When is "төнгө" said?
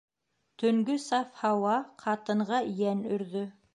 0.61-0.95